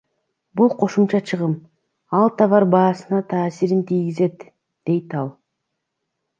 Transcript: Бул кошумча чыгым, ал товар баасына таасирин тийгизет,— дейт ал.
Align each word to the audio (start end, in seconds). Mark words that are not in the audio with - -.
Бул 0.61 0.71
кошумча 0.83 1.19
чыгым, 1.33 1.53
ал 2.21 2.33
товар 2.41 2.67
баасына 2.73 3.21
таасирин 3.29 3.87
тийгизет,— 3.93 4.49
дейт 4.85 5.09
ал. 5.21 5.33